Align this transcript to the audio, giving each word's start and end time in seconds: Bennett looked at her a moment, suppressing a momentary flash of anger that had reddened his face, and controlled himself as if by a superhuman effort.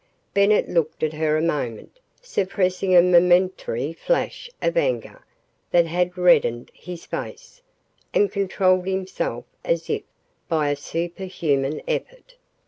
Bennett 0.33 0.67
looked 0.67 1.03
at 1.03 1.13
her 1.13 1.37
a 1.37 1.43
moment, 1.43 1.99
suppressing 2.23 2.95
a 2.95 3.03
momentary 3.03 3.93
flash 3.93 4.49
of 4.59 4.75
anger 4.75 5.23
that 5.69 5.85
had 5.85 6.17
reddened 6.17 6.71
his 6.73 7.05
face, 7.05 7.61
and 8.11 8.31
controlled 8.31 8.87
himself 8.87 9.45
as 9.63 9.91
if 9.91 10.01
by 10.49 10.69
a 10.71 10.75
superhuman 10.75 11.83
effort. 11.87 12.33